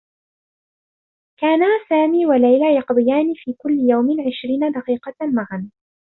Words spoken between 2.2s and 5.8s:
و ليلى يقضيان في كلّ يوم عشرين دقيقة معا.